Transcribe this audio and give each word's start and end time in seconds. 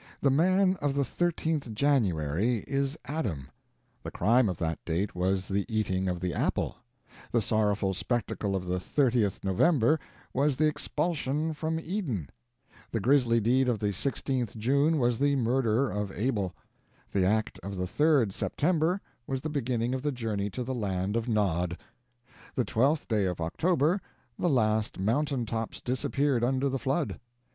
The 0.19 0.31
man 0.31 0.77
of 0.81 0.95
the 0.95 1.03
13th 1.03 1.75
January 1.75 2.63
is 2.67 2.97
Adam; 3.05 3.49
the 4.01 4.09
crime 4.09 4.49
of 4.49 4.57
that 4.57 4.83
date 4.83 5.13
was 5.13 5.47
the 5.47 5.63
eating 5.71 6.07
of 6.07 6.19
the 6.19 6.33
apple; 6.33 6.77
the 7.31 7.39
sorrowful 7.39 7.93
spectacle 7.93 8.55
of 8.55 8.65
the 8.65 8.79
30th 8.79 9.43
November 9.43 9.99
was 10.33 10.55
the 10.55 10.65
expulsion 10.65 11.53
from 11.53 11.79
Eden; 11.79 12.31
the 12.89 12.99
grisly 12.99 13.39
deed 13.39 13.69
of 13.69 13.77
the 13.77 13.89
16th 13.89 14.57
June 14.57 14.97
was 14.97 15.19
the 15.19 15.35
murder 15.35 15.91
of 15.91 16.11
Abel; 16.13 16.55
the 17.11 17.23
act 17.23 17.59
of 17.61 17.77
the 17.77 17.85
3d 17.85 18.33
September 18.33 18.99
was 19.27 19.41
the 19.41 19.51
beginning 19.51 19.93
of 19.93 20.01
the 20.01 20.11
journey 20.11 20.49
to 20.49 20.63
the 20.63 20.73
land 20.73 21.15
of 21.15 21.29
Nod; 21.29 21.77
the 22.55 22.65
12th 22.65 23.07
day 23.07 23.25
of 23.25 23.39
October, 23.39 24.01
the 24.39 24.49
last 24.49 24.97
mountain 24.97 25.45
tops 25.45 25.79
disappeared 25.79 26.43
under 26.43 26.69
the 26.69 26.79
flood. 26.79 27.19